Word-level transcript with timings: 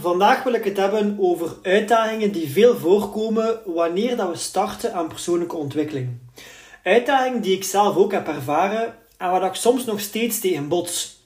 Vandaag 0.00 0.42
wil 0.42 0.52
ik 0.52 0.64
het 0.64 0.76
hebben 0.76 1.16
over 1.20 1.56
uitdagingen 1.62 2.32
die 2.32 2.50
veel 2.50 2.76
voorkomen 2.76 3.60
wanneer 3.64 4.16
dat 4.16 4.30
we 4.30 4.36
starten 4.36 4.94
aan 4.94 5.08
persoonlijke 5.08 5.56
ontwikkeling. 5.56 6.08
Uitdagingen 6.84 7.42
die 7.42 7.56
ik 7.56 7.64
zelf 7.64 7.96
ook 7.96 8.12
heb 8.12 8.28
ervaren 8.28 8.94
en 9.16 9.30
waar 9.30 9.44
ik 9.44 9.54
soms 9.54 9.84
nog 9.84 10.00
steeds 10.00 10.40
tegen 10.40 10.68
bots. 10.68 11.24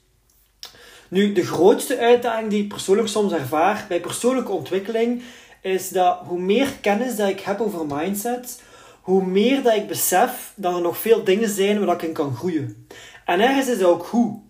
Nu, 1.08 1.32
de 1.32 1.44
grootste 1.44 1.98
uitdaging 1.98 2.50
die 2.50 2.62
ik 2.62 2.68
persoonlijk 2.68 3.08
soms 3.08 3.32
ervaar 3.32 3.84
bij 3.88 4.00
persoonlijke 4.00 4.52
ontwikkeling 4.52 5.22
is 5.60 5.88
dat 5.88 6.18
hoe 6.26 6.40
meer 6.40 6.68
kennis 6.80 7.16
dat 7.16 7.28
ik 7.28 7.40
heb 7.40 7.60
over 7.60 7.86
mindset, 7.86 8.62
hoe 9.00 9.24
meer 9.24 9.62
dat 9.62 9.74
ik 9.74 9.86
besef 9.86 10.52
dat 10.56 10.74
er 10.74 10.80
nog 10.80 10.98
veel 10.98 11.24
dingen 11.24 11.48
zijn 11.48 11.84
waar 11.84 11.94
ik 11.94 12.02
in 12.02 12.12
kan 12.12 12.36
groeien. 12.36 12.86
En 13.24 13.40
ergens 13.40 13.68
is 13.68 13.78
dat 13.78 13.90
ook 13.90 14.04
goed. 14.04 14.42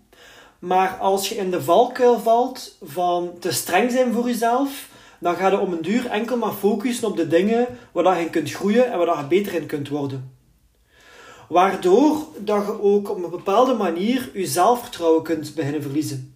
Maar 0.64 0.96
als 1.00 1.28
je 1.28 1.34
in 1.34 1.50
de 1.50 1.62
valkuil 1.62 2.18
valt 2.18 2.76
van 2.82 3.30
te 3.38 3.52
streng 3.52 3.90
zijn 3.90 4.12
voor 4.12 4.26
jezelf, 4.26 4.88
dan 5.18 5.36
ga 5.36 5.48
je 5.48 5.58
om 5.58 5.72
een 5.72 5.82
duur 5.82 6.06
enkel 6.06 6.36
maar 6.36 6.52
focussen 6.52 7.08
op 7.08 7.16
de 7.16 7.26
dingen 7.26 7.66
waar 7.92 8.16
je 8.16 8.24
in 8.24 8.30
kunt 8.30 8.50
groeien 8.50 8.92
en 8.92 8.98
waar 8.98 9.18
je 9.18 9.26
beter 9.26 9.54
in 9.54 9.66
kunt 9.66 9.88
worden. 9.88 10.36
Waardoor 11.48 12.16
dat 12.38 12.66
je 12.66 12.82
ook 12.82 13.10
op 13.10 13.24
een 13.24 13.30
bepaalde 13.30 13.74
manier 13.74 14.30
je 14.34 14.46
zelfvertrouwen 14.46 15.22
kunt 15.22 15.54
beginnen 15.54 15.82
verliezen. 15.82 16.34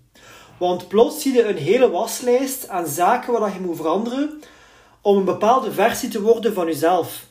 Want 0.59 0.89
plots 0.89 1.23
zie 1.23 1.33
je 1.33 1.49
een 1.49 1.57
hele 1.57 1.91
waslijst 1.91 2.69
aan 2.69 2.87
zaken 2.87 3.33
waar 3.41 3.55
je 3.55 3.61
moet 3.61 3.77
veranderen 3.77 4.41
om 5.01 5.17
een 5.17 5.25
bepaalde 5.25 5.73
versie 5.73 6.09
te 6.09 6.23
worden 6.23 6.55
van 6.55 6.67
jezelf. 6.67 7.28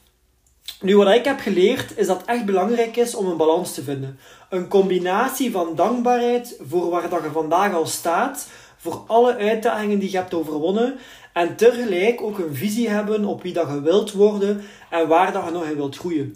Nu, 0.81 0.97
wat 0.97 1.07
ik 1.07 1.25
heb 1.25 1.39
geleerd, 1.39 1.97
is 1.97 2.07
dat 2.07 2.17
het 2.17 2.27
echt 2.27 2.45
belangrijk 2.45 2.95
is 2.95 3.15
om 3.15 3.27
een 3.27 3.37
balans 3.37 3.73
te 3.73 3.83
vinden. 3.83 4.19
Een 4.49 4.67
combinatie 4.67 5.51
van 5.51 5.75
dankbaarheid 5.75 6.59
voor 6.67 6.89
waar 6.89 7.09
dat 7.09 7.23
je 7.23 7.31
vandaag 7.31 7.73
al 7.73 7.85
staat, 7.85 8.47
voor 8.77 9.03
alle 9.07 9.35
uitdagingen 9.35 9.99
die 9.99 10.11
je 10.11 10.17
hebt 10.17 10.33
overwonnen, 10.33 10.95
en 11.33 11.55
tegelijk 11.55 12.21
ook 12.21 12.37
een 12.37 12.55
visie 12.55 12.89
hebben 12.89 13.25
op 13.25 13.41
wie 13.41 13.53
dat 13.53 13.67
je 13.67 13.81
wilt 13.81 14.11
worden 14.11 14.61
en 14.89 15.07
waar 15.07 15.31
dat 15.31 15.45
je 15.45 15.51
nog 15.51 15.63
in 15.63 15.75
wilt 15.75 15.97
groeien. 15.97 16.35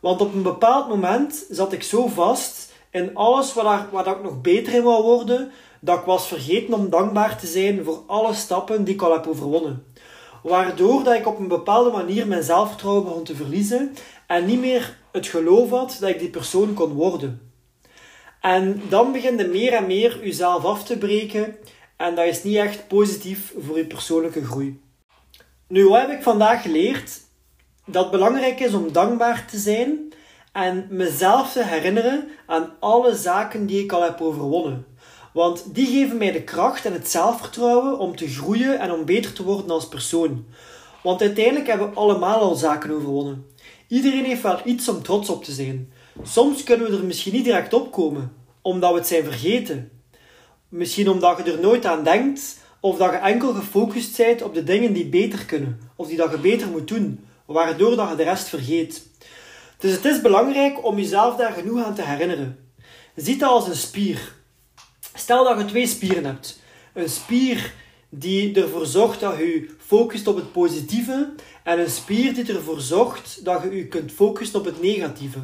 Want 0.00 0.20
op 0.20 0.34
een 0.34 0.42
bepaald 0.42 0.88
moment 0.88 1.44
zat 1.50 1.72
ik 1.72 1.82
zo 1.82 2.06
vast 2.06 2.72
in 2.90 3.14
alles 3.14 3.54
waar, 3.54 3.86
dat 3.92 4.06
ik 4.06 4.22
nog 4.22 4.40
beter 4.40 4.74
in 4.74 4.82
wou 4.82 5.02
worden, 5.02 5.50
dat 5.80 5.98
ik 5.98 6.04
was 6.04 6.26
vergeten 6.26 6.74
om 6.74 6.90
dankbaar 6.90 7.38
te 7.38 7.46
zijn 7.46 7.84
voor 7.84 8.02
alle 8.06 8.34
stappen 8.34 8.84
die 8.84 8.94
ik 8.94 9.02
al 9.02 9.12
heb 9.12 9.26
overwonnen. 9.26 9.84
Waardoor 10.42 11.04
dat 11.04 11.14
ik 11.14 11.26
op 11.26 11.38
een 11.38 11.48
bepaalde 11.48 11.90
manier 11.90 12.26
mijn 12.26 12.42
zelfvertrouwen 12.42 13.04
begon 13.04 13.24
te 13.24 13.36
verliezen 13.36 13.94
en 14.26 14.46
niet 14.46 14.60
meer 14.60 14.96
het 15.12 15.26
geloof 15.26 15.70
had 15.70 15.96
dat 16.00 16.08
ik 16.08 16.18
die 16.18 16.30
persoon 16.30 16.74
kon 16.74 16.92
worden. 16.92 17.52
En 18.40 18.82
dan 18.88 19.12
begin 19.12 19.38
je 19.38 19.44
meer 19.44 19.72
en 19.72 19.86
meer 19.86 20.24
jezelf 20.24 20.64
af 20.64 20.84
te 20.84 20.98
breken 20.98 21.56
en 21.96 22.14
dat 22.14 22.26
is 22.26 22.42
niet 22.42 22.56
echt 22.56 22.88
positief 22.88 23.54
voor 23.58 23.76
je 23.76 23.86
persoonlijke 23.86 24.44
groei. 24.44 24.80
Nu, 25.68 25.88
wat 25.88 26.00
heb 26.00 26.10
ik 26.10 26.22
vandaag 26.22 26.62
geleerd? 26.62 27.20
Dat 27.86 28.02
het 28.02 28.12
belangrijk 28.12 28.60
is 28.60 28.74
om 28.74 28.92
dankbaar 28.92 29.46
te 29.50 29.58
zijn 29.58 30.12
en 30.52 30.86
mezelf 30.90 31.52
te 31.52 31.64
herinneren 31.64 32.28
aan 32.46 32.72
alle 32.80 33.14
zaken 33.14 33.66
die 33.66 33.82
ik 33.82 33.92
al 33.92 34.02
heb 34.02 34.20
overwonnen. 34.20 34.86
Want 35.32 35.74
die 35.74 35.86
geven 35.86 36.16
mij 36.16 36.32
de 36.32 36.42
kracht 36.42 36.84
en 36.84 36.92
het 36.92 37.10
zelfvertrouwen 37.10 37.98
om 37.98 38.16
te 38.16 38.28
groeien 38.28 38.78
en 38.78 38.92
om 38.92 39.04
beter 39.04 39.32
te 39.32 39.44
worden 39.44 39.70
als 39.70 39.88
persoon. 39.88 40.46
Want 41.02 41.20
uiteindelijk 41.20 41.66
hebben 41.66 41.90
we 41.90 41.96
allemaal 41.96 42.40
al 42.40 42.54
zaken 42.54 42.90
overwonnen. 42.90 43.46
Iedereen 43.88 44.24
heeft 44.24 44.42
wel 44.42 44.60
iets 44.64 44.88
om 44.88 45.02
trots 45.02 45.28
op 45.28 45.44
te 45.44 45.52
zijn. 45.52 45.92
Soms 46.22 46.62
kunnen 46.62 46.90
we 46.90 46.96
er 46.96 47.04
misschien 47.04 47.32
niet 47.32 47.44
direct 47.44 47.72
op 47.72 47.92
komen, 47.92 48.32
omdat 48.62 48.92
we 48.92 48.98
het 48.98 49.06
zijn 49.06 49.24
vergeten. 49.24 49.90
Misschien 50.68 51.08
omdat 51.08 51.36
je 51.36 51.52
er 51.52 51.60
nooit 51.60 51.86
aan 51.86 52.04
denkt, 52.04 52.58
of 52.80 52.96
dat 52.96 53.10
je 53.10 53.16
enkel 53.16 53.52
gefocust 53.52 54.16
bent 54.16 54.42
op 54.42 54.54
de 54.54 54.64
dingen 54.64 54.92
die 54.92 55.06
beter 55.06 55.44
kunnen, 55.44 55.80
of 55.96 56.08
die 56.08 56.16
dat 56.16 56.30
je 56.30 56.38
beter 56.38 56.68
moet 56.68 56.88
doen, 56.88 57.26
waardoor 57.46 57.96
dat 57.96 58.08
je 58.08 58.16
de 58.16 58.22
rest 58.22 58.48
vergeet. 58.48 59.06
Dus 59.78 59.92
het 59.92 60.04
is 60.04 60.20
belangrijk 60.20 60.84
om 60.84 60.96
jezelf 60.96 61.36
daar 61.36 61.52
genoeg 61.52 61.84
aan 61.84 61.94
te 61.94 62.02
herinneren. 62.02 62.58
Ziet 63.14 63.40
dat 63.40 63.50
als 63.50 63.68
een 63.68 63.76
spier. 63.76 64.36
Stel 65.28 65.44
dat 65.44 65.58
je 65.58 65.64
twee 65.64 65.86
spieren 65.86 66.24
hebt. 66.24 66.60
Een 66.94 67.08
spier 67.08 67.72
die 68.08 68.62
ervoor 68.62 68.86
zorgt 68.86 69.20
dat 69.20 69.36
je 69.36 69.68
focust 69.78 70.26
op 70.26 70.36
het 70.36 70.52
positieve 70.52 71.32
en 71.64 71.78
een 71.78 71.90
spier 71.90 72.34
die 72.34 72.52
ervoor 72.54 72.80
zorgt 72.80 73.44
dat 73.44 73.62
je 73.62 73.76
je 73.76 73.86
kunt 73.86 74.12
focussen 74.12 74.58
op 74.58 74.64
het 74.64 74.82
negatieve. 74.82 75.38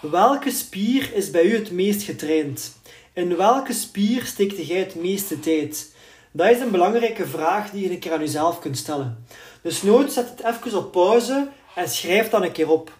Welke 0.00 0.50
spier 0.50 1.14
is 1.14 1.30
bij 1.30 1.44
u 1.44 1.54
het 1.54 1.70
meest 1.70 2.02
getraind? 2.02 2.76
In 3.12 3.36
welke 3.36 3.72
spier 3.72 4.24
steekt 4.24 4.66
jij 4.66 4.78
het 4.78 4.94
meeste 4.94 5.40
tijd? 5.40 5.94
Dat 6.32 6.50
is 6.50 6.60
een 6.60 6.70
belangrijke 6.70 7.26
vraag 7.26 7.70
die 7.70 7.82
je 7.82 7.90
een 7.90 7.98
keer 7.98 8.12
aan 8.12 8.20
jezelf 8.20 8.58
kunt 8.58 8.78
stellen. 8.78 9.24
Dus 9.62 9.82
nooit 9.82 10.12
zet 10.12 10.28
het 10.28 10.44
even 10.44 10.78
op 10.78 10.92
pauze 10.92 11.48
en 11.74 11.88
schrijf 11.88 12.30
dan 12.30 12.42
een 12.42 12.52
keer 12.52 12.70
op. 12.70 12.92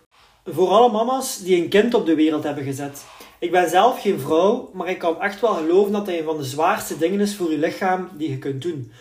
Voor 0.45 0.69
alle 0.69 0.93
mama's 0.93 1.39
die 1.39 1.63
een 1.63 1.69
kind 1.69 1.95
op 1.95 2.07
de 2.07 2.15
wereld 2.15 2.45
hebben 2.45 2.65
gezet. 2.65 3.05
Ik 3.45 3.51
ben 3.51 3.69
zelf 3.69 4.01
geen 4.01 4.21
vrouw, 4.21 4.71
maar 4.73 4.89
ik 4.89 4.99
kan 4.99 5.21
echt 5.21 5.41
wel 5.41 5.55
geloven 5.55 5.93
dat 5.93 6.07
dat 6.07 6.15
een 6.15 6.25
van 6.25 6.37
de 6.37 6.45
zwaarste 6.45 6.99
dingen 6.99 7.21
is 7.21 7.37
voor 7.37 7.51
je 7.51 7.59
lichaam 7.59 8.09
die 8.13 8.31
je 8.31 8.39
kunt 8.39 8.63
doen. 8.63 8.93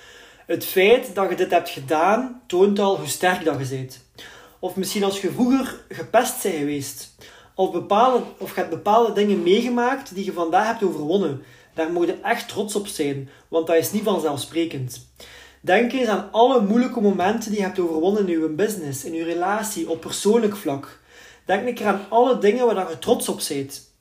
Het 0.46 0.66
feit 0.66 1.16
dat 1.16 1.30
je 1.30 1.36
dit 1.36 1.52
hebt 1.52 1.70
gedaan, 1.70 2.42
toont 2.48 2.80
al 2.80 2.98
hoe 2.98 3.08
sterk 3.08 3.44
dat 3.46 3.60
je 3.60 3.76
bent. 3.76 4.06
Of 4.60 4.76
misschien 4.76 5.04
als 5.04 5.22
je 5.22 5.32
vroeger 5.32 5.84
gepest 5.90 6.44
bent 6.44 6.56
geweest. 6.56 7.16
Of, 7.56 7.72
bepaalde, 7.72 8.24
of 8.38 8.50
je 8.50 8.60
hebt 8.60 8.70
bepaalde 8.70 9.14
dingen 9.14 9.44
meegemaakt 9.44 10.16
die 10.16 10.26
je 10.26 10.34
vandaag 10.34 10.68
hebt 10.68 10.84
overwonnen. 10.84 11.44
Daar 11.74 11.92
moet 11.92 12.08
je 12.08 12.20
echt 12.22 12.48
trots 12.48 12.76
op 12.76 12.88
zijn, 12.88 13.30
want 13.48 13.68
dat 13.68 13.76
is 13.76 13.92
niet 13.92 14.04
vanzelfsprekend. 14.04 15.08
Denk 15.62 15.92
eens 15.92 16.08
aan 16.08 16.30
alle 16.32 16.62
moeilijke 16.62 17.02
momenten 17.02 17.50
die 17.50 17.60
je 17.60 17.66
hebt 17.66 17.80
overwonnen 17.80 18.30
in 18.30 18.40
je 18.40 18.48
business, 18.48 19.04
in 19.04 19.14
je 19.14 19.24
relatie, 19.24 19.90
op 19.90 20.02
persoonlijk 20.02 20.56
vlak. 20.56 21.00
Denk 21.46 21.68
een 21.68 21.74
keer 21.74 21.88
aan 21.88 22.06
alle 22.10 22.38
dingen 22.38 22.66
waar 22.66 22.90
je 22.90 23.00
trots 23.00 23.30
op 23.30 23.42
bent. 23.50 23.92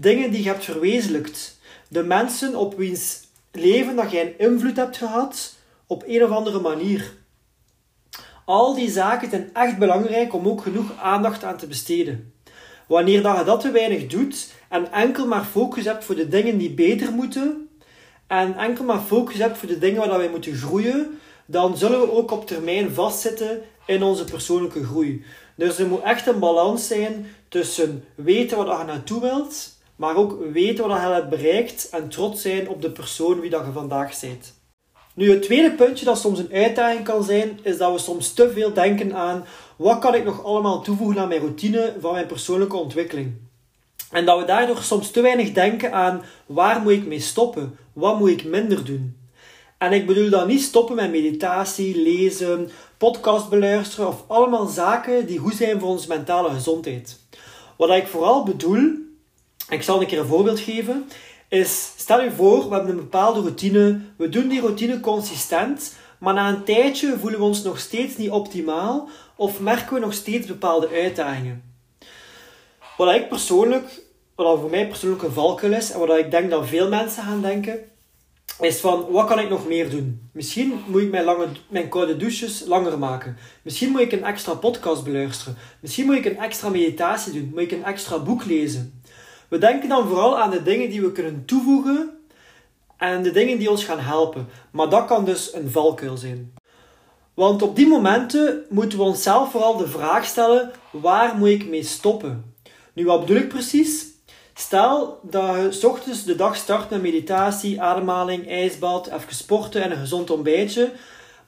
Dingen 0.00 0.30
die 0.30 0.42
je 0.42 0.48
hebt 0.48 0.64
verwezenlijkt. 0.64 1.58
De 1.88 2.02
mensen 2.02 2.56
op 2.56 2.76
wiens 2.76 3.20
leven 3.52 3.96
dat 3.96 4.10
jij 4.10 4.22
een 4.22 4.38
invloed 4.38 4.76
hebt 4.76 4.96
gehad 4.96 5.54
op 5.86 6.02
een 6.06 6.24
of 6.24 6.30
andere 6.30 6.60
manier. 6.60 7.12
Al 8.44 8.74
die 8.74 8.90
zaken 8.90 9.30
zijn 9.30 9.50
echt 9.52 9.78
belangrijk 9.78 10.34
om 10.34 10.48
ook 10.48 10.62
genoeg 10.62 10.92
aandacht 11.00 11.44
aan 11.44 11.56
te 11.56 11.66
besteden. 11.66 12.32
Wanneer 12.88 13.22
dat 13.22 13.38
je 13.38 13.44
dat 13.44 13.60
te 13.60 13.70
weinig 13.70 14.06
doet 14.06 14.52
en 14.68 14.92
enkel 14.92 15.26
maar 15.26 15.44
focus 15.44 15.84
hebt 15.84 16.04
voor 16.04 16.14
de 16.14 16.28
dingen 16.28 16.58
die 16.58 16.70
beter 16.70 17.12
moeten 17.12 17.68
en 18.26 18.56
enkel 18.56 18.84
maar 18.84 19.00
focus 19.00 19.38
hebt 19.38 19.58
voor 19.58 19.68
de 19.68 19.78
dingen 19.78 20.08
waar 20.08 20.18
wij 20.18 20.30
moeten 20.30 20.54
groeien, 20.54 21.18
dan 21.46 21.76
zullen 21.76 22.00
we 22.00 22.12
ook 22.12 22.30
op 22.30 22.46
termijn 22.46 22.90
vastzitten 22.90 23.62
in 23.86 24.02
onze 24.02 24.24
persoonlijke 24.24 24.84
groei. 24.84 25.24
Dus 25.54 25.78
er 25.78 25.86
moet 25.86 26.02
echt 26.02 26.26
een 26.26 26.38
balans 26.38 26.86
zijn 26.86 27.26
tussen 27.48 28.04
weten 28.14 28.56
wat 28.56 28.78
je 28.78 28.84
naartoe 28.84 29.20
wilt 29.20 29.74
maar 29.96 30.16
ook 30.16 30.38
weten 30.52 30.88
wat 30.88 31.00
je 31.00 31.06
hebt 31.06 31.28
bereikt 31.28 31.88
en 31.88 32.08
trots 32.08 32.42
zijn 32.42 32.68
op 32.68 32.82
de 32.82 32.90
persoon 32.90 33.40
wie 33.40 33.50
dat 33.50 33.64
je 33.66 33.72
vandaag 33.72 34.20
bent. 34.20 34.54
Nu, 35.14 35.30
het 35.30 35.42
tweede 35.42 35.72
puntje 35.72 36.04
dat 36.04 36.18
soms 36.18 36.38
een 36.38 36.52
uitdaging 36.52 37.04
kan 37.04 37.24
zijn, 37.24 37.58
is 37.62 37.78
dat 37.78 37.92
we 37.92 37.98
soms 37.98 38.32
te 38.32 38.50
veel 38.50 38.72
denken 38.72 39.14
aan 39.14 39.44
wat 39.76 39.98
kan 39.98 40.14
ik 40.14 40.24
nog 40.24 40.44
allemaal 40.44 40.82
toevoegen 40.82 41.20
aan 41.20 41.28
mijn 41.28 41.40
routine 41.40 41.94
van 42.00 42.12
mijn 42.12 42.26
persoonlijke 42.26 42.76
ontwikkeling. 42.76 43.34
En 44.10 44.24
dat 44.24 44.38
we 44.38 44.44
daardoor 44.44 44.82
soms 44.82 45.10
te 45.10 45.20
weinig 45.20 45.52
denken 45.52 45.92
aan 45.92 46.22
waar 46.46 46.80
moet 46.80 46.92
ik 46.92 47.06
mee 47.06 47.20
stoppen, 47.20 47.78
wat 47.92 48.18
moet 48.18 48.30
ik 48.30 48.44
minder 48.44 48.84
doen. 48.84 49.16
En 49.78 49.92
ik 49.92 50.06
bedoel 50.06 50.30
dan 50.30 50.46
niet 50.46 50.62
stoppen 50.62 50.96
met 50.96 51.10
meditatie, 51.10 52.02
lezen, 52.02 52.70
podcast 52.96 53.48
beluisteren 53.48 54.08
of 54.08 54.24
allemaal 54.26 54.66
zaken 54.66 55.26
die 55.26 55.38
goed 55.38 55.54
zijn 55.54 55.80
voor 55.80 55.88
onze 55.88 56.08
mentale 56.08 56.50
gezondheid. 56.50 57.20
Wat 57.76 57.90
ik 57.90 58.06
vooral 58.06 58.44
bedoel 58.44 59.05
ik 59.68 59.82
zal 59.82 60.00
een 60.00 60.06
keer 60.06 60.18
een 60.18 60.26
voorbeeld 60.26 60.60
geven. 60.60 61.08
Is, 61.48 61.92
stel 61.96 62.22
je 62.22 62.30
voor, 62.30 62.68
we 62.68 62.74
hebben 62.74 62.90
een 62.90 62.96
bepaalde 62.96 63.40
routine. 63.40 64.00
We 64.16 64.28
doen 64.28 64.48
die 64.48 64.60
routine 64.60 65.00
consistent. 65.00 65.94
Maar 66.18 66.34
na 66.34 66.48
een 66.48 66.64
tijdje 66.64 67.18
voelen 67.18 67.38
we 67.38 67.44
ons 67.44 67.62
nog 67.62 67.78
steeds 67.78 68.16
niet 68.16 68.30
optimaal. 68.30 69.08
Of 69.36 69.60
merken 69.60 69.94
we 69.94 70.00
nog 70.00 70.12
steeds 70.12 70.46
bepaalde 70.46 70.88
uitdagingen. 70.88 71.74
Wat 72.96 73.14
ik 73.14 73.28
persoonlijk, 73.28 74.02
wat 74.34 74.60
voor 74.60 74.70
mij 74.70 74.88
persoonlijk 74.88 75.22
een 75.22 75.32
valkuil 75.32 75.72
is. 75.72 75.90
En 75.90 75.98
wat 75.98 76.18
ik 76.18 76.30
denk 76.30 76.50
dat 76.50 76.68
veel 76.68 76.88
mensen 76.88 77.22
gaan 77.22 77.42
denken. 77.42 77.78
is 78.60 78.80
van 78.80 79.06
wat 79.10 79.26
kan 79.26 79.38
ik 79.38 79.48
nog 79.48 79.66
meer 79.66 79.90
doen? 79.90 80.28
Misschien 80.32 80.82
moet 80.86 81.02
ik 81.02 81.10
mijn, 81.10 81.24
lange, 81.24 81.46
mijn 81.68 81.88
koude 81.88 82.16
douches 82.16 82.64
langer 82.66 82.98
maken. 82.98 83.36
Misschien 83.62 83.90
moet 83.90 84.00
ik 84.00 84.12
een 84.12 84.24
extra 84.24 84.54
podcast 84.54 85.04
beluisteren. 85.04 85.56
Misschien 85.80 86.06
moet 86.06 86.16
ik 86.16 86.24
een 86.24 86.38
extra 86.38 86.68
meditatie 86.68 87.32
doen. 87.32 87.50
Moet 87.50 87.60
ik 87.60 87.72
een 87.72 87.84
extra 87.84 88.18
boek 88.18 88.44
lezen. 88.44 89.02
We 89.48 89.58
denken 89.58 89.88
dan 89.88 90.08
vooral 90.08 90.38
aan 90.38 90.50
de 90.50 90.62
dingen 90.62 90.90
die 90.90 91.00
we 91.00 91.12
kunnen 91.12 91.44
toevoegen 91.44 92.10
en 92.96 93.22
de 93.22 93.30
dingen 93.30 93.58
die 93.58 93.70
ons 93.70 93.84
gaan 93.84 94.00
helpen. 94.00 94.48
Maar 94.70 94.88
dat 94.88 95.04
kan 95.04 95.24
dus 95.24 95.54
een 95.54 95.70
valkuil 95.70 96.16
zijn. 96.16 96.54
Want 97.34 97.62
op 97.62 97.76
die 97.76 97.86
momenten 97.86 98.64
moeten 98.68 98.98
we 98.98 99.04
onszelf 99.04 99.50
vooral 99.50 99.76
de 99.76 99.88
vraag 99.88 100.24
stellen: 100.24 100.72
waar 100.90 101.36
moet 101.36 101.48
ik 101.48 101.68
mee 101.68 101.82
stoppen? 101.82 102.54
Nu, 102.92 103.04
wat 103.04 103.20
bedoel 103.20 103.36
ik 103.36 103.48
precies? 103.48 104.06
Stel 104.54 105.20
dat 105.22 105.56
je 105.56 105.72
s 105.72 105.84
ochtends 105.84 106.24
de 106.24 106.36
dag 106.36 106.56
start 106.56 106.90
met 106.90 107.02
meditatie, 107.02 107.82
ademhaling, 107.82 108.48
ijsbad, 108.48 109.06
even 109.06 109.34
sporten 109.34 109.82
en 109.82 109.90
een 109.90 109.96
gezond 109.96 110.30
ontbijtje. 110.30 110.92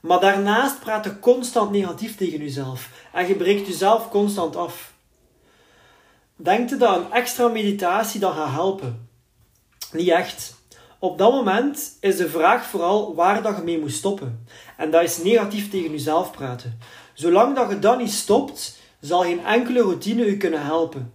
Maar 0.00 0.20
daarnaast 0.20 0.80
praat 0.80 1.04
je 1.04 1.18
constant 1.18 1.70
negatief 1.70 2.16
tegen 2.16 2.38
jezelf. 2.38 2.90
En 3.12 3.28
je 3.28 3.34
breekt 3.34 3.66
jezelf 3.66 4.10
constant 4.10 4.56
af. 4.56 4.92
Denkt 6.40 6.70
je 6.70 6.76
dat 6.76 6.96
een 6.96 7.12
extra 7.12 7.48
meditatie 7.48 8.20
dan 8.20 8.32
gaat 8.32 8.50
helpen? 8.50 9.08
Niet 9.92 10.08
echt. 10.08 10.54
Op 10.98 11.18
dat 11.18 11.32
moment 11.32 11.96
is 12.00 12.16
de 12.16 12.28
vraag 12.28 12.66
vooral 12.66 13.14
waar 13.14 13.42
dat 13.42 13.56
je 13.56 13.62
mee 13.62 13.78
moet 13.78 13.92
stoppen. 13.92 14.46
En 14.76 14.90
dat 14.90 15.02
is 15.02 15.22
negatief 15.22 15.70
tegen 15.70 15.90
jezelf 15.90 16.30
praten. 16.30 16.78
Zolang 17.14 17.56
dat 17.56 17.70
je 17.70 17.78
dat 17.78 17.98
niet 17.98 18.12
stopt, 18.12 18.78
zal 19.00 19.22
geen 19.22 19.44
enkele 19.44 19.80
routine 19.80 20.26
u 20.26 20.36
kunnen 20.36 20.62
helpen. 20.62 21.12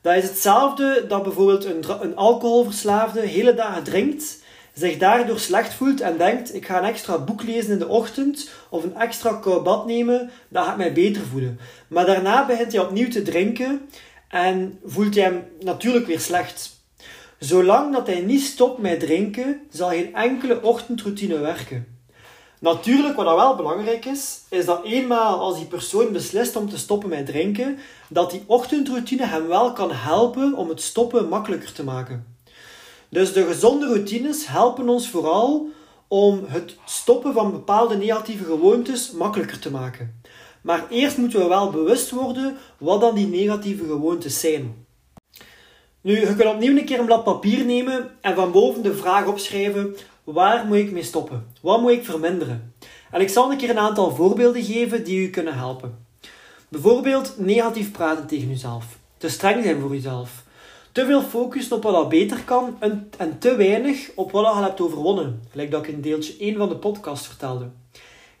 Dat 0.00 0.14
is 0.14 0.22
hetzelfde 0.28 1.04
dat 1.08 1.22
bijvoorbeeld 1.22 1.64
een, 1.64 1.84
een 2.00 2.16
alcoholverslaafde 2.16 3.20
hele 3.20 3.54
dagen 3.54 3.82
drinkt, 3.82 4.42
zich 4.74 4.98
daardoor 4.98 5.38
slecht 5.38 5.74
voelt 5.74 6.00
en 6.00 6.18
denkt: 6.18 6.54
ik 6.54 6.66
ga 6.66 6.78
een 6.78 6.88
extra 6.88 7.18
boek 7.18 7.42
lezen 7.42 7.72
in 7.72 7.78
de 7.78 7.88
ochtend 7.88 8.50
of 8.68 8.84
een 8.84 8.96
extra 8.96 9.32
koud 9.32 9.62
bad 9.62 9.86
nemen, 9.86 10.30
dat 10.48 10.64
gaat 10.64 10.76
mij 10.76 10.92
beter 10.92 11.22
voelen. 11.26 11.60
Maar 11.88 12.06
daarna 12.06 12.46
begint 12.46 12.72
hij 12.72 12.80
opnieuw 12.80 13.08
te 13.08 13.22
drinken 13.22 13.88
en 14.30 14.78
voelt 14.84 15.14
hij 15.14 15.24
hem 15.24 15.44
natuurlijk 15.60 16.06
weer 16.06 16.20
slecht. 16.20 16.78
Zolang 17.38 17.92
dat 17.92 18.06
hij 18.06 18.20
niet 18.20 18.42
stopt 18.42 18.78
met 18.78 19.00
drinken, 19.00 19.60
zal 19.70 19.88
geen 19.88 20.14
enkele 20.14 20.62
ochtendroutine 20.62 21.38
werken. 21.38 21.98
Natuurlijk, 22.60 23.16
wat 23.16 23.34
wel 23.36 23.56
belangrijk 23.56 24.04
is, 24.04 24.40
is 24.48 24.64
dat 24.64 24.84
eenmaal 24.84 25.38
als 25.38 25.56
die 25.56 25.66
persoon 25.66 26.12
beslist 26.12 26.56
om 26.56 26.68
te 26.68 26.78
stoppen 26.78 27.08
met 27.08 27.26
drinken, 27.26 27.78
dat 28.08 28.30
die 28.30 28.42
ochtendroutine 28.46 29.24
hem 29.24 29.46
wel 29.46 29.72
kan 29.72 29.92
helpen 29.92 30.54
om 30.54 30.68
het 30.68 30.82
stoppen 30.82 31.28
makkelijker 31.28 31.72
te 31.72 31.84
maken. 31.84 32.36
Dus 33.08 33.32
de 33.32 33.44
gezonde 33.44 33.86
routines 33.86 34.46
helpen 34.46 34.88
ons 34.88 35.08
vooral 35.08 35.68
om 36.08 36.44
het 36.46 36.76
stoppen 36.84 37.32
van 37.32 37.50
bepaalde 37.50 37.96
negatieve 37.96 38.44
gewoontes 38.44 39.10
makkelijker 39.10 39.58
te 39.58 39.70
maken. 39.70 40.20
Maar 40.62 40.86
eerst 40.90 41.16
moeten 41.16 41.40
we 41.40 41.48
wel 41.48 41.70
bewust 41.70 42.10
worden 42.10 42.56
wat 42.78 43.00
dan 43.00 43.14
die 43.14 43.26
negatieve 43.26 43.84
gewoontes 43.84 44.40
zijn. 44.40 44.86
Nu, 46.00 46.20
je 46.20 46.36
kunt 46.36 46.54
opnieuw 46.54 46.76
een 46.76 46.84
keer 46.84 46.98
een 46.98 47.04
blad 47.04 47.24
papier 47.24 47.64
nemen 47.64 48.10
en 48.20 48.34
van 48.34 48.52
boven 48.52 48.82
de 48.82 48.94
vraag 48.94 49.26
opschrijven: 49.26 49.96
waar 50.24 50.66
moet 50.66 50.76
ik 50.76 50.92
mee 50.92 51.02
stoppen? 51.02 51.46
Wat 51.60 51.80
moet 51.80 51.90
ik 51.90 52.04
verminderen? 52.04 52.74
En 53.10 53.20
ik 53.20 53.28
zal 53.28 53.50
een 53.50 53.56
keer 53.56 53.70
een 53.70 53.78
aantal 53.78 54.14
voorbeelden 54.14 54.62
geven 54.62 55.04
die 55.04 55.26
u 55.26 55.30
kunnen 55.30 55.54
helpen. 55.54 56.06
Bijvoorbeeld 56.68 57.34
negatief 57.38 57.90
praten 57.90 58.26
tegen 58.26 58.50
uzelf. 58.50 58.98
Te 59.16 59.28
streng 59.28 59.64
zijn 59.64 59.80
voor 59.80 59.94
uzelf. 59.94 60.42
Te 60.92 61.06
veel 61.06 61.22
focussen 61.22 61.76
op 61.76 61.82
wat 61.82 61.94
al 61.94 62.08
beter 62.08 62.44
kan 62.44 62.76
en, 62.78 63.10
en 63.16 63.38
te 63.38 63.56
weinig 63.56 64.10
op 64.14 64.30
wat 64.30 64.44
je 64.44 64.50
al 64.50 64.62
hebt 64.62 64.80
overwonnen. 64.80 65.42
Gelijk 65.50 65.70
dat 65.70 65.86
ik 65.86 65.94
in 65.94 66.00
deeltje 66.00 66.36
1 66.38 66.56
van 66.56 66.68
de 66.68 66.76
podcast 66.76 67.26
vertelde. 67.26 67.68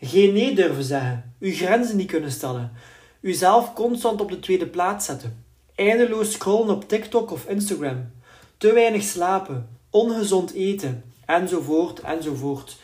Geen 0.00 0.32
nee 0.32 0.54
durven 0.54 0.84
zeggen. 0.84 1.34
Uw 1.40 1.52
grenzen 1.52 1.96
niet 1.96 2.10
kunnen 2.10 2.30
stellen. 2.30 2.72
Uzelf 3.20 3.74
constant 3.74 4.20
op 4.20 4.30
de 4.30 4.40
tweede 4.40 4.66
plaats 4.66 5.06
zetten. 5.06 5.44
Eindeloos 5.74 6.32
scrollen 6.32 6.74
op 6.74 6.88
TikTok 6.88 7.30
of 7.30 7.44
Instagram. 7.46 8.10
Te 8.56 8.72
weinig 8.72 9.02
slapen. 9.02 9.68
Ongezond 9.90 10.52
eten. 10.52 11.04
Enzovoort, 11.26 12.00
enzovoort. 12.00 12.76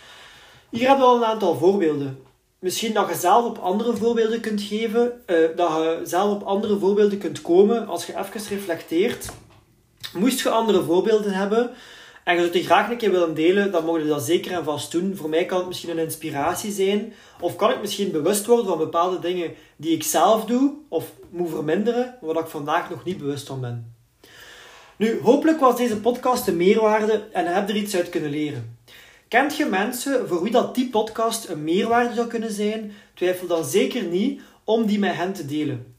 Hier 0.71 0.89
hebben 0.89 1.07
we 1.07 1.13
al 1.13 1.17
een 1.17 1.25
aantal 1.25 1.57
voorbeelden. 1.57 2.19
Misschien 2.59 2.93
dat 2.93 3.09
je 3.09 3.15
zelf 3.15 3.45
op 3.45 3.59
andere 3.59 3.97
voorbeelden 3.97 4.41
kunt 4.41 4.63
geven. 4.63 5.13
Uh, 5.27 5.37
dat 5.57 5.71
je 5.71 6.01
zelf 6.05 6.35
op 6.35 6.43
andere 6.43 6.79
voorbeelden 6.79 7.19
kunt 7.19 7.43
komen 7.43 7.87
als 7.87 8.07
je 8.07 8.19
even 8.19 8.57
reflecteert. 8.57 9.29
Moest 10.15 10.41
je 10.41 10.51
andere 10.51 10.83
voorbeelden 10.83 11.33
hebben 11.33 11.71
en 12.27 12.35
je 12.35 12.41
zou 12.41 12.53
die 12.53 12.65
graag 12.65 12.91
een 12.91 12.97
keer 12.97 13.11
willen 13.11 13.35
delen, 13.35 13.73
dan 13.73 13.85
mogen 13.85 14.03
je 14.03 14.09
dat 14.09 14.23
zeker 14.23 14.53
en 14.53 14.65
vast 14.65 14.93
doen. 14.93 15.17
Voor 15.17 15.29
mij 15.29 15.45
kan 15.45 15.59
het 15.59 15.67
misschien 15.67 15.91
een 15.91 15.99
inspiratie 15.99 16.73
zijn. 16.73 17.13
Of 17.41 17.57
kan 17.57 17.71
ik 17.71 17.81
misschien 17.81 18.11
bewust 18.11 18.47
worden 18.47 18.67
van 18.67 18.79
bepaalde 18.79 19.19
dingen 19.19 19.55
die 19.77 19.95
ik 19.95 20.03
zelf 20.03 20.45
doe 20.45 20.73
of 20.89 21.13
moet 21.31 21.51
verminderen, 21.51 22.19
waar 22.21 22.39
ik 22.39 22.47
vandaag 22.47 22.91
nog 22.91 23.05
niet 23.05 23.19
bewust 23.19 23.47
van 23.47 23.61
ben. 23.61 23.95
Nu, 24.97 25.21
hopelijk 25.23 25.61
was 25.61 25.77
deze 25.77 26.01
podcast 26.01 26.47
een 26.47 26.57
meerwaarde 26.57 27.25
en 27.33 27.55
heb 27.55 27.69
er 27.69 27.77
iets 27.77 27.97
uit 27.97 28.09
kunnen 28.09 28.31
leren. 28.31 28.79
Kent 29.29 29.57
je 29.57 29.65
mensen 29.65 30.29
voor 30.29 30.43
wie 30.43 30.53
dat 30.53 30.75
die 30.75 30.91
podcast 30.91 31.49
een 31.49 31.65
meerwaarde 31.65 32.15
zou 32.15 32.27
kunnen 32.27 32.53
zijn? 32.53 32.93
Twijfel 33.15 33.47
dan 33.47 33.65
zeker 33.65 34.03
niet 34.03 34.41
om 34.65 34.87
die 34.87 34.99
met 34.99 35.15
hen 35.15 35.33
te 35.33 35.47
delen. 35.47 35.95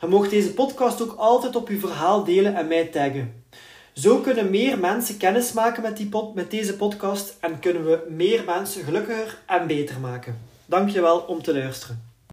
Je 0.00 0.06
mag 0.06 0.28
deze 0.28 0.54
podcast 0.54 1.02
ook 1.02 1.14
altijd 1.18 1.56
op 1.56 1.68
je 1.68 1.78
verhaal 1.78 2.24
delen 2.24 2.54
en 2.54 2.68
mij 2.68 2.84
taggen. 2.84 3.44
Zo 3.98 4.18
kunnen 4.18 4.50
meer 4.50 4.78
mensen 4.78 5.16
kennis 5.16 5.52
maken 5.52 5.82
met, 5.82 5.96
die 5.96 6.08
met 6.34 6.50
deze 6.50 6.76
podcast 6.76 7.36
en 7.40 7.58
kunnen 7.60 7.84
we 7.84 8.06
meer 8.08 8.44
mensen 8.44 8.84
gelukkiger 8.84 9.38
en 9.46 9.66
beter 9.66 10.00
maken. 10.00 10.38
Dankjewel 10.66 11.18
om 11.18 11.42
te 11.42 11.52
luisteren. 11.52 12.07